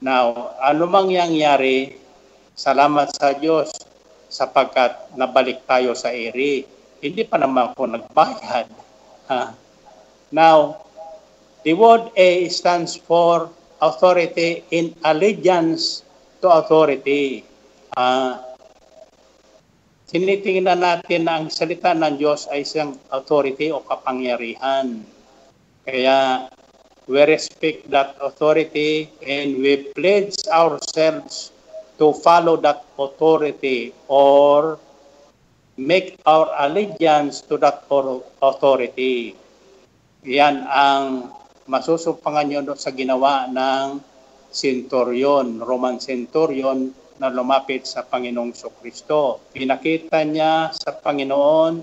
[0.00, 1.96] Now, ano mang yangyari,
[2.56, 3.72] salamat sa Diyos
[4.28, 6.64] sapagkat nabalik tayo sa iri.
[7.00, 8.68] Hindi pa naman ako nagbayad.
[9.28, 9.42] Ha?
[10.32, 10.80] Now,
[11.62, 13.52] the word A stands for
[13.84, 16.05] authority in allegiance
[16.46, 17.42] to authority.
[17.98, 18.38] Uh,
[20.06, 25.02] tinitingnan natin na ang salita ng Diyos ay isang authority o kapangyarihan.
[25.82, 26.46] Kaya
[27.10, 31.50] we respect that authority and we pledge ourselves
[31.98, 34.78] to follow that authority or
[35.74, 37.82] make our allegiance to that
[38.38, 39.34] authority.
[40.22, 41.34] Yan ang
[41.66, 44.14] masusumpangan nyo sa ginawa ng
[44.56, 46.88] centurion, Roman centurion,
[47.20, 49.52] na lumapit sa Panginoong Kristo.
[49.52, 51.74] Pinakita niya sa Panginoon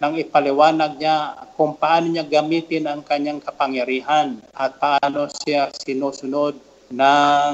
[0.00, 6.56] nang ipaliwanag niya kung paano niya gamitin ang kanyang kapangyarihan at paano siya sinusunod
[6.88, 7.52] ng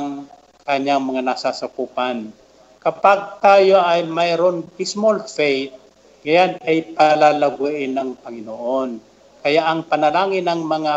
[0.62, 2.30] kanyang mga nasasakupan.
[2.78, 5.74] Kapag tayo ay mayroon small faith,
[6.22, 9.02] yan ay palalaguin ng Panginoon.
[9.42, 10.92] Kaya ang panalangin ng mga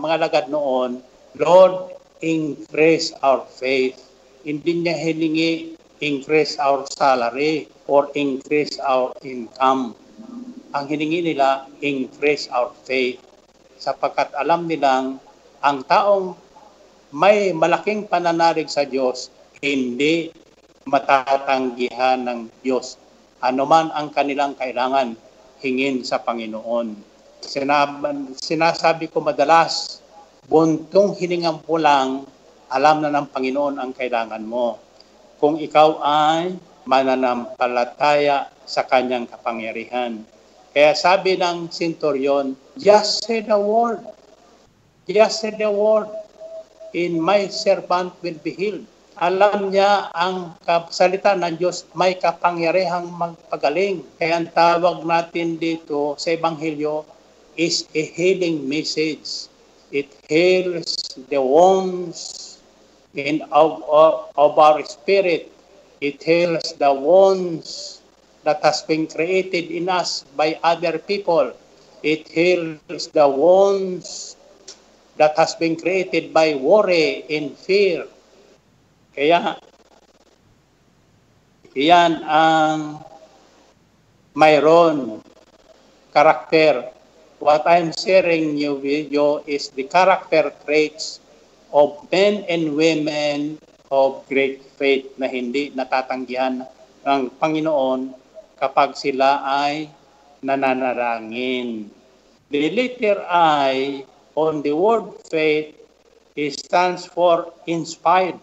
[0.00, 1.00] mga lagad noon,
[1.36, 3.98] Lord, increase our faith.
[4.46, 9.96] Hindi niya hiningi increase our salary or increase our income.
[10.76, 13.20] Ang hiningi nila, increase our faith.
[13.80, 15.16] Sapagkat alam nilang
[15.64, 16.36] ang taong
[17.16, 19.32] may malaking pananalig sa Diyos,
[19.64, 20.28] hindi
[20.84, 23.00] matatanggihan ng Diyos.
[23.40, 25.16] Ano man ang kanilang kailangan,
[25.64, 26.96] hingin sa Panginoon.
[27.40, 30.00] Sinab- sinasabi ko madalas,
[30.46, 32.22] buntong hiningan mo lang,
[32.70, 34.78] alam na ng Panginoon ang kailangan mo.
[35.42, 40.22] Kung ikaw ay mananampalataya sa kanyang kapangyarihan.
[40.70, 44.02] Kaya sabi ng centurion, just say the word.
[45.06, 46.06] Just say the word.
[46.94, 48.86] In my servant will be healed.
[49.16, 50.54] Alam niya ang
[50.92, 54.04] salita ng Diyos may kapangyarihang magpagaling.
[54.20, 57.02] Kaya ang tawag natin dito sa Ebanghelyo
[57.56, 59.48] is a healing message.
[59.92, 60.96] It heals
[61.30, 62.58] the wounds
[63.14, 65.52] in of, of, of our spirit.
[66.00, 68.02] It heals the wounds
[68.44, 71.52] that has been created in us by other people.
[72.02, 74.36] It heals the wounds
[75.16, 78.06] that has been created by worry and fear.
[79.16, 79.56] Kaya,
[81.72, 83.00] iyan ang
[84.36, 85.24] mayroon
[86.12, 86.95] karakter.
[87.36, 91.20] What I'm sharing you with you is the character traits
[91.68, 93.60] of men and women
[93.92, 96.64] of great faith na hindi natatanggihan
[97.04, 98.16] ng Panginoon
[98.56, 99.92] kapag sila ay
[100.40, 101.92] nananarangin.
[102.48, 104.00] The letter I
[104.32, 105.76] on the word faith
[106.40, 108.40] it stands for inspired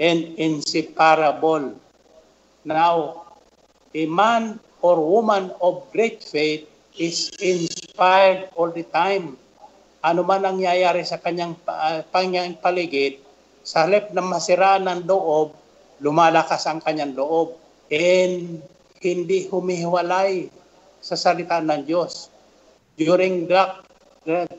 [0.00, 1.76] and inseparable.
[2.64, 3.28] Now,
[3.92, 9.36] a man or woman of great faith is inspired all the time.
[10.02, 12.02] Ano man ang nangyayari sa kanyang uh,
[12.58, 13.22] paligid,
[13.62, 15.54] sa halip na masiraan ng loob,
[16.02, 17.54] lumalakas ang kanyang loob.
[17.92, 18.60] And
[19.02, 20.50] hindi humihiwalay
[21.02, 22.30] sa salita ng Diyos.
[22.98, 23.82] During that,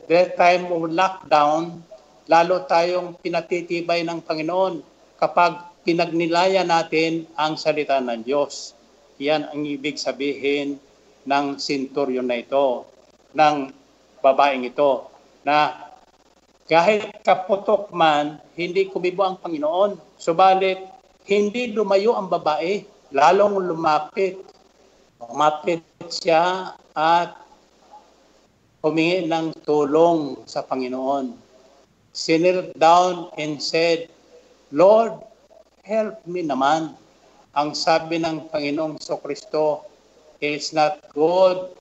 [0.08, 1.80] that time of lockdown,
[2.28, 4.80] lalo tayong pinatitibay ng Panginoon
[5.20, 8.72] kapag pinagnilaya natin ang salita ng Diyos.
[9.20, 10.80] Yan ang ibig sabihin
[11.24, 12.84] ng sinturyon na ito,
[13.32, 13.72] ng
[14.20, 15.08] babaeng ito,
[15.44, 15.84] na
[16.64, 20.16] kahit kaputok man, hindi kumibo ang Panginoon.
[20.16, 20.80] Subalit,
[21.28, 24.40] hindi lumayo ang babae, lalong lumapit.
[25.20, 27.36] Lumapit siya at
[28.80, 31.36] humingi ng tulong sa Panginoon.
[32.14, 32.38] She
[32.78, 34.08] down and said,
[34.72, 35.18] Lord,
[35.84, 36.96] help me naman.
[37.52, 39.84] Ang sabi ng Panginoong Kristo,
[40.44, 41.72] it's not good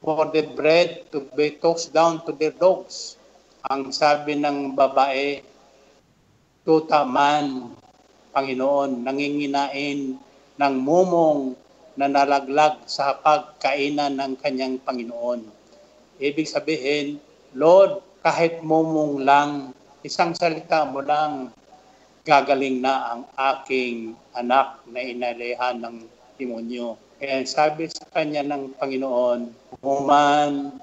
[0.00, 3.20] for the bread to be tossed down to the dogs.
[3.68, 5.44] Ang sabi ng babae,
[6.64, 7.76] tuta man,
[8.32, 10.16] Panginoon, nanginginain
[10.56, 11.52] ng mumong
[11.96, 15.44] na nalaglag sa pagkainan ng kanyang Panginoon.
[16.16, 17.20] Ibig sabihin,
[17.52, 21.52] Lord, kahit mumong lang, isang salita mo lang,
[22.24, 25.96] gagaling na ang aking anak na inalehan ng
[26.36, 27.00] demonyo.
[27.16, 29.48] Kaya sabi sa kanya ng Panginoon,
[29.80, 30.76] Woman,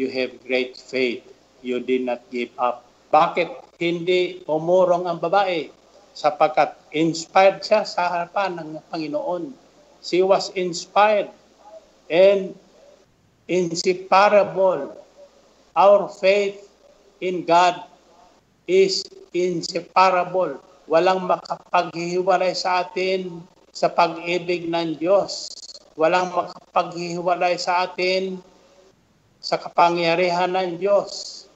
[0.00, 1.24] you have great faith.
[1.60, 2.88] You did not give up.
[3.12, 5.68] Bakit hindi umurong ang babae?
[6.16, 9.52] Sapagkat inspired siya sa harapan ng Panginoon.
[10.00, 11.28] She was inspired
[12.08, 12.56] and
[13.46, 14.96] inseparable.
[15.76, 16.68] Our faith
[17.20, 17.82] in God
[18.66, 19.04] is
[19.36, 20.60] inseparable.
[20.88, 23.44] Walang makapaghihiwalay sa atin
[23.78, 25.54] sa pag-ibig ng Diyos.
[25.94, 28.42] Walang makapaghihiwalay sa atin
[29.38, 31.46] sa kapangyarihan ng Diyos.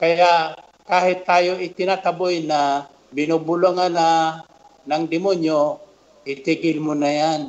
[0.00, 0.56] Kaya
[0.88, 4.40] kahit tayo itinataboy na binubulungan na
[4.88, 5.76] ng demonyo,
[6.24, 7.40] itigil mo na yan.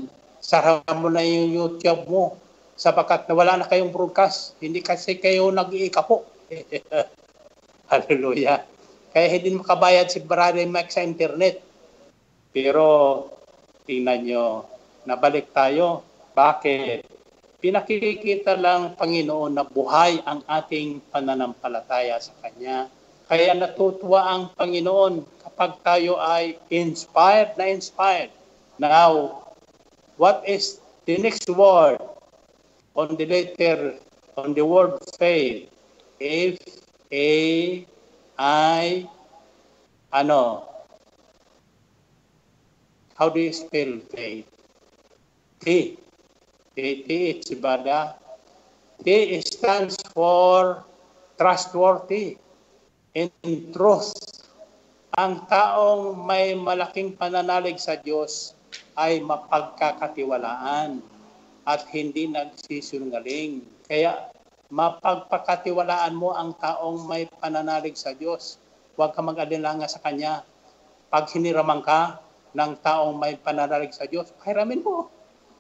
[0.43, 2.35] Sara mo na yung YouTube mo
[2.75, 4.59] sapagkat wala na kayong broadcast.
[4.59, 6.27] Hindi kasi kayo nag-iikapo.
[7.91, 8.67] Hallelujah.
[9.15, 11.63] Kaya hindi makabayad si Brother Mike sa internet.
[12.51, 12.85] Pero
[13.89, 14.69] tingnan nyo,
[15.09, 16.05] nabalik tayo.
[16.37, 17.09] Bakit?
[17.57, 22.85] Pinakikita lang Panginoon na buhay ang ating pananampalataya sa Kanya.
[23.25, 28.29] Kaya natutuwa ang Panginoon kapag tayo ay inspired na inspired.
[28.77, 29.41] Now,
[30.21, 30.77] what is
[31.09, 31.97] the next word
[32.93, 33.97] on the letter,
[34.37, 35.65] on the word faith?
[36.21, 36.61] F,
[37.09, 37.31] A,
[38.37, 39.09] I,
[40.13, 40.69] ano?
[43.19, 44.47] How do you spell faith?
[45.59, 45.99] T.
[46.71, 48.15] T, T, it's ibada.
[49.03, 50.87] T stands for
[51.35, 52.39] trustworthy
[53.11, 53.27] in
[53.75, 54.15] truth.
[55.19, 58.55] Ang taong may malaking pananalig sa Diyos
[58.95, 61.03] ay mapagkakatiwalaan
[61.67, 63.67] at hindi nagsisinungaling.
[63.83, 64.31] Kaya
[64.71, 68.55] mapagpakatiwalaan mo ang taong may pananalig sa Diyos.
[68.95, 70.47] Huwag ka mag-alilanga sa Kanya.
[71.11, 75.09] Pag hiniraman ka ng taong may pananalig sa Diyos, hiramin mo.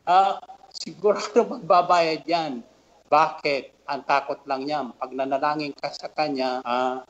[0.09, 0.41] Ah,
[0.73, 2.65] sigurado magbabayad yan.
[3.09, 3.89] Bakit?
[3.89, 4.85] Ang takot lang yan.
[4.97, 7.01] Pag nanalangin ka sa Kanya, ah,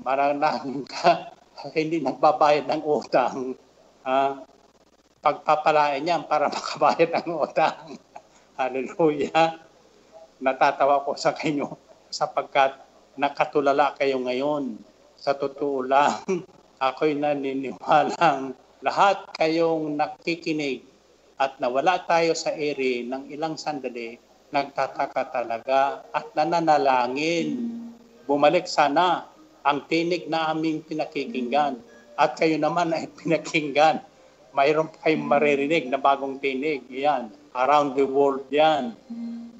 [0.00, 1.32] maranangin ka,
[1.76, 3.56] hindi nagbabayad ng utang.
[4.04, 4.44] Ah,
[5.24, 7.96] pagpapalain niyan para makabayad ng utang.
[8.58, 9.60] Hallelujah.
[10.38, 11.76] Natatawa ko sa kanyo
[12.08, 12.78] sapagkat
[13.18, 14.78] nakatulala kayo ngayon.
[15.18, 16.46] Sa totoo lang,
[16.78, 18.54] ako'y naniniwalang
[18.84, 20.86] lahat kayong nakikinig
[21.38, 24.18] at nawala tayo sa ere ng ilang sandali,
[24.50, 27.78] nagtataka talaga at nananalangin.
[28.26, 29.26] Bumalik sana
[29.64, 31.78] ang tinig na aming pinakikinggan
[32.18, 34.02] at kayo naman ay pinakinggan.
[34.50, 36.82] Mayroon kayong maririnig na bagong tinig.
[36.90, 37.30] Yan.
[37.54, 38.98] Around the world yan.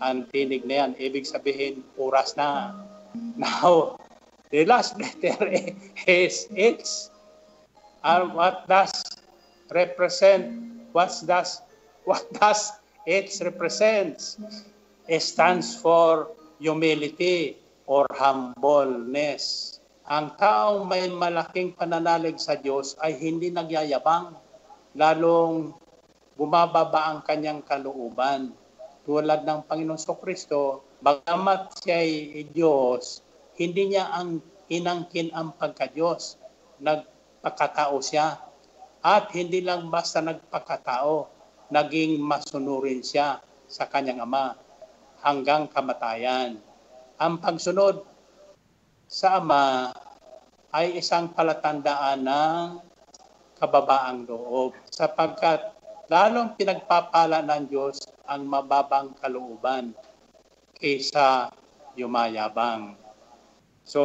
[0.02, 0.90] Ang tinig na yan.
[0.98, 2.74] Ibig sabihin, oras na.
[3.38, 3.94] Now,
[4.50, 5.38] the last letter
[6.10, 7.14] is H.
[8.02, 8.90] And what does
[9.70, 10.52] represent?
[10.92, 11.62] What does
[12.08, 12.72] what does
[13.04, 14.40] H represents?
[15.08, 17.56] It stands for humility
[17.88, 19.76] or humbleness.
[20.08, 24.36] Ang taong may malaking pananalig sa Diyos ay hindi nagyayabang,
[24.96, 25.76] lalong
[26.36, 28.52] bumababa ang kanyang kalooban.
[29.04, 33.24] Tulad ng Panginoon So Kristo, bagamat siya ay Diyos,
[33.56, 36.36] hindi niya ang inangkin ang pagka-Diyos.
[36.80, 38.47] Nagpakatao siya.
[38.99, 41.30] At hindi lang basta nagpakatao,
[41.70, 43.38] naging masunurin siya
[43.70, 44.59] sa kanyang Ama
[45.22, 46.59] hanggang kamatayan.
[47.18, 48.03] Ang pagsunod
[49.07, 49.94] sa Ama
[50.74, 52.66] ay isang palatandaan ng
[53.59, 55.74] kababaang loob sapagkat
[56.11, 59.94] lalong pinagpapala ng Diyos ang mababang kalooban
[60.78, 61.51] kaysa
[61.99, 62.94] yumayabang.
[63.82, 64.03] So,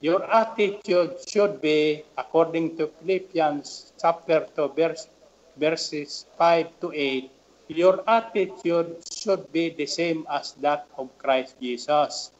[0.00, 5.08] your attitude should be, according to Philippians chapter 2, verse,
[5.56, 7.30] verses 5 to 8,
[7.68, 12.32] your attitude should be the same as that of Christ Jesus.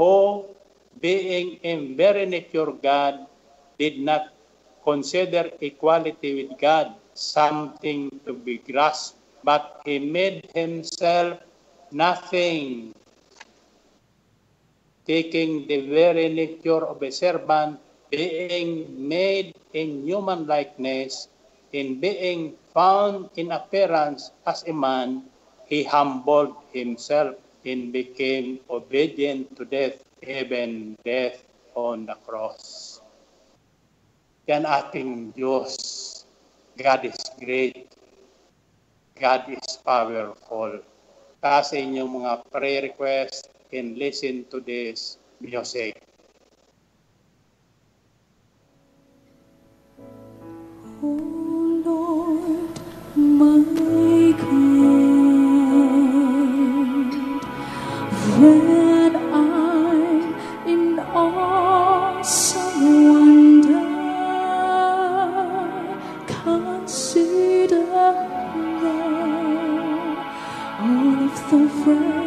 [0.00, 0.48] Who,
[1.00, 3.28] being in very nature God,
[3.78, 4.32] did not
[4.82, 11.38] consider equality with God something to be grasped, but he made himself
[11.92, 12.95] nothing,
[15.06, 17.78] taking the very nature of a servant,
[18.10, 21.28] being made in human likeness,
[21.72, 25.22] in being found in appearance as a man,
[25.66, 27.34] he humbled himself
[27.64, 31.42] and became obedient to death, even death
[31.74, 33.00] on the cross.
[34.46, 36.22] Yan ating Diyos.
[36.78, 37.90] God is great.
[39.18, 40.78] God is powerful.
[41.42, 46.02] Sa inyong mga prayer request and listen to this music.
[51.02, 52.80] Oh Lord,
[53.16, 53.58] my
[54.38, 54.46] God,
[58.40, 60.34] when I'm
[60.68, 63.88] in awesome wonder,
[66.26, 67.84] consider
[70.80, 72.25] all of the works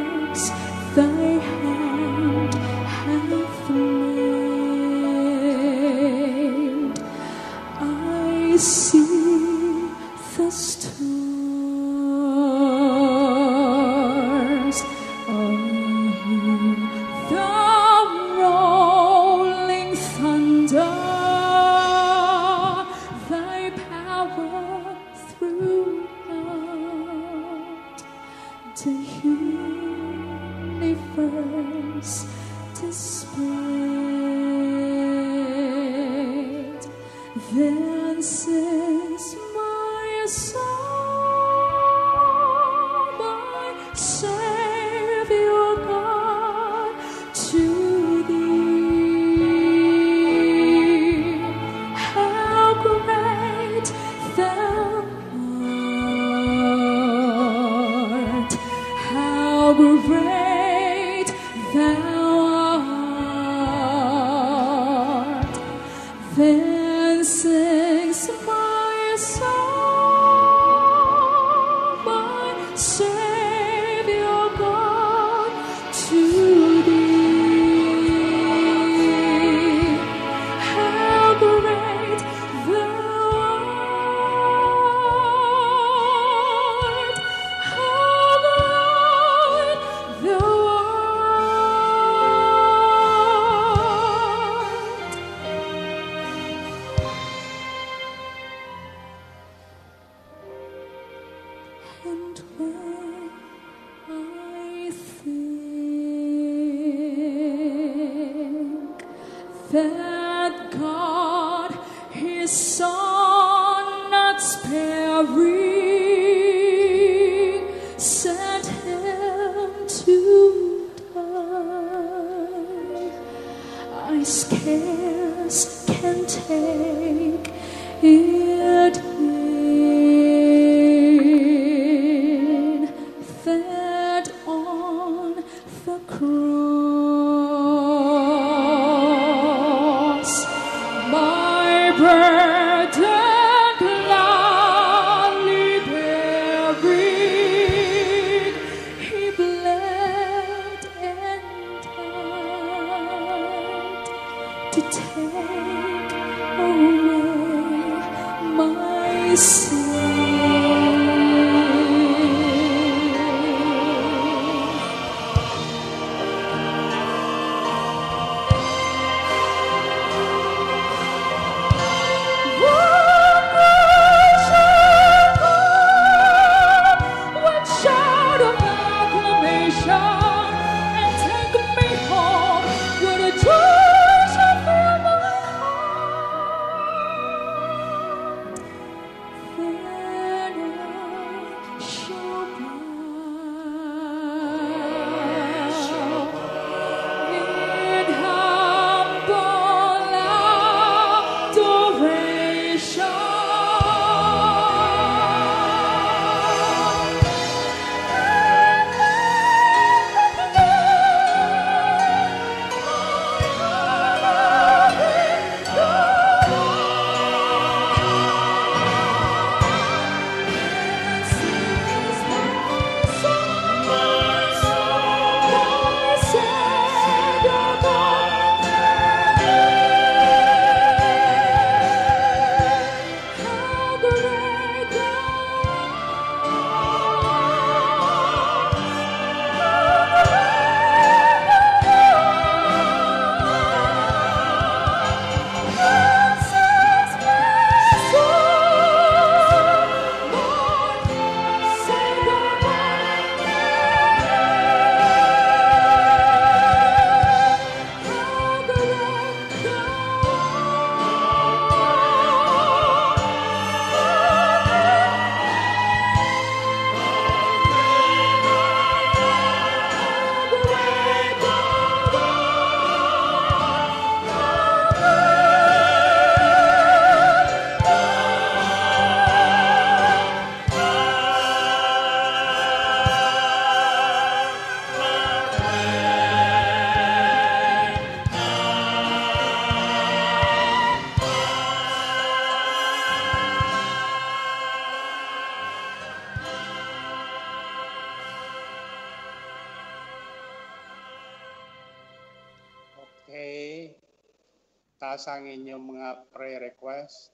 [305.37, 307.29] ang inyong mga prayer request.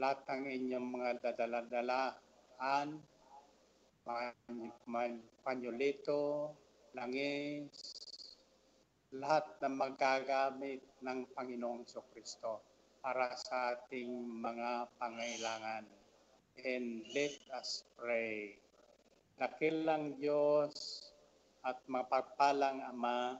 [0.00, 2.88] Lahat ng inyong mga dadala-dalaan,
[5.44, 6.52] panyolito,
[6.96, 7.76] langis,
[9.14, 12.64] lahat na magagamit ng Panginoong Kristo
[13.04, 15.84] para sa ating mga pangailangan.
[16.64, 18.56] And let us pray.
[19.36, 21.04] Dakilang Diyos
[21.66, 23.38] at mapagpalang Ama,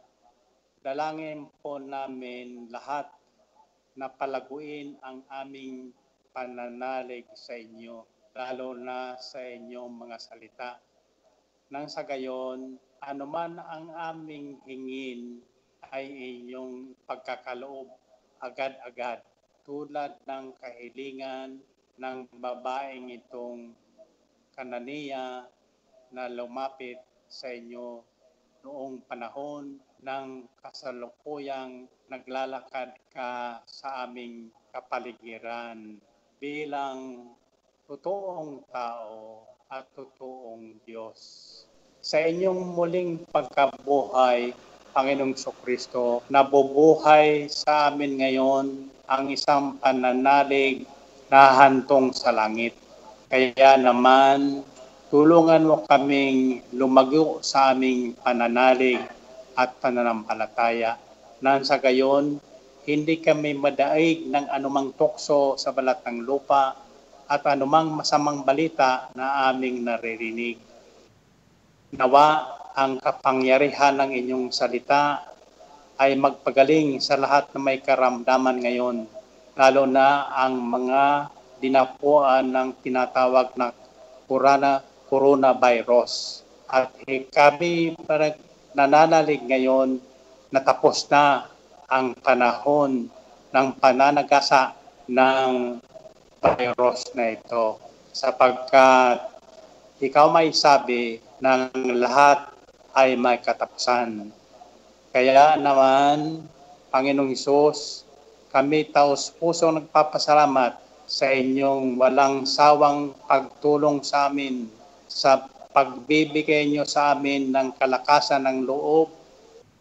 [0.84, 3.08] dalangin po namin lahat
[3.95, 5.95] na palaguin ang aming
[6.34, 8.03] pananalig sa inyo,
[8.34, 10.70] lalo na sa inyong mga salita.
[11.70, 15.38] Nang sa gayon, anuman ang aming hingin
[15.95, 17.86] ay inyong pagkakaloob
[18.42, 19.22] agad-agad
[19.62, 21.62] tulad ng kahilingan
[21.97, 23.72] ng babaeng itong
[24.59, 25.47] kananiya
[26.11, 26.99] na lumapit
[27.30, 28.03] sa inyo
[28.64, 36.00] noong panahon ng kasalukuyang naglalakad ka sa aming kapaligiran
[36.40, 37.28] bilang
[37.84, 41.20] totoong tao at totoong Diyos.
[42.00, 44.56] Sa inyong muling pagkabuhay,
[44.96, 50.88] Panginoong Kristo, nabubuhay sa amin ngayon ang isang pananalig
[51.28, 52.72] na hantong sa langit.
[53.28, 54.64] Kaya naman,
[55.14, 58.98] tulungan mo kaming lumago sa aming pananalig
[59.54, 60.98] at pananampalataya.
[61.38, 62.42] Nang sa gayon,
[62.82, 66.74] hindi kami madaig ng anumang tukso sa balat ng lupa
[67.30, 70.58] at anumang masamang balita na aming naririnig.
[71.94, 75.30] Nawa ang kapangyarihan ng inyong salita
[75.94, 79.06] ay magpagaling sa lahat na may karamdaman ngayon,
[79.54, 81.30] lalo na ang mga
[81.62, 83.70] dinapuan ng tinatawag na
[84.26, 86.42] corona, coronavirus.
[86.68, 88.34] At eh, kami parang
[88.74, 90.02] nananalig ngayon
[90.50, 91.46] na tapos na
[91.86, 93.07] ang panahon
[93.55, 94.74] ng pananagasa
[95.07, 95.78] ng
[96.42, 97.78] virus na ito
[98.11, 99.30] sapagkat
[100.02, 101.70] ikaw may sabi ng
[102.02, 102.50] lahat
[102.94, 104.34] ay may katapusan.
[105.14, 106.42] Kaya naman,
[106.90, 108.02] Panginoong Hesus,
[108.50, 114.66] kami taos puso nagpapasalamat sa inyong walang sawang pagtulong sa amin
[115.14, 119.14] sa pagbibigay nyo sa amin ng kalakasan ng loob,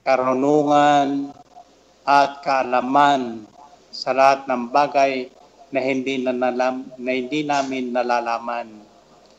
[0.06, 1.34] karunungan,
[2.06, 3.50] at kaalaman
[3.90, 5.32] sa lahat ng bagay
[5.74, 8.70] na hindi na, nalam, na hindi namin nalalaman.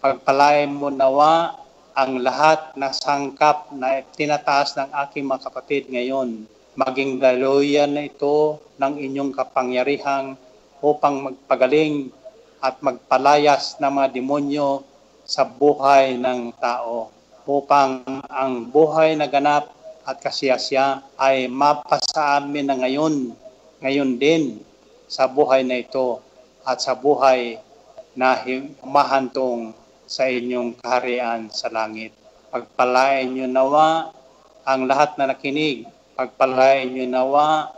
[0.03, 1.55] Pagpalain mo nawa
[1.95, 6.51] ang lahat na sangkap na tinataas ng aking mga kapatid ngayon.
[6.75, 10.35] Maging daluyan na ito ng inyong kapangyarihang
[10.83, 12.11] upang magpagaling
[12.59, 14.83] at magpalayas ng mga demonyo
[15.25, 17.09] sa buhay ng tao
[17.49, 19.73] upang ang buhay na ganap
[20.05, 23.33] at kasiyasya ay mapasa amin na ngayon,
[23.81, 24.61] ngayon din
[25.09, 26.21] sa buhay na ito
[26.65, 27.57] at sa buhay
[28.13, 29.73] na humahantong
[30.05, 32.13] sa inyong kaharian sa langit.
[32.53, 34.13] Pagpalain niyo nawa
[34.69, 35.89] ang lahat na nakinig.
[36.15, 37.73] Pagpalain niyo nawa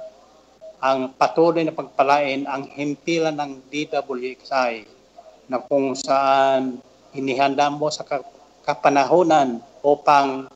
[0.82, 4.84] ang patuloy na pagpalain ang himpilan ng DWXI
[5.48, 6.82] na kung saan
[7.16, 8.04] inihanda mo sa
[8.62, 10.46] kapanahonan upang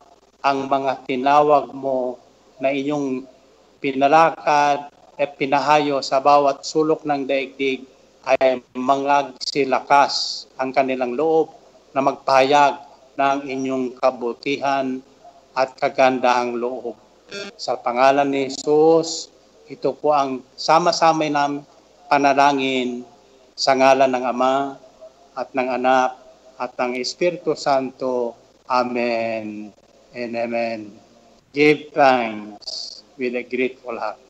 [0.40, 2.20] ang mga tinawag mo
[2.60, 3.24] na inyong
[3.80, 7.84] pinalakad at pinahayo sa bawat sulok ng daigdig
[8.24, 11.52] ay mga silakas ang kanilang loob
[11.96, 12.76] na magpahayag
[13.16, 15.00] ng inyong kabutihan
[15.56, 16.96] at kagandahang loob.
[17.56, 19.32] Sa pangalan ni Jesus,
[19.68, 21.64] ito po ang sama-sama ng
[22.08, 23.04] panalangin
[23.54, 24.56] sa ngalan ng Ama
[25.36, 26.19] at ng Anak
[26.60, 28.36] at ng Espiritu Santo.
[28.70, 29.72] Amen
[30.14, 30.80] and Amen.
[31.50, 34.29] Give thanks with a grateful heart.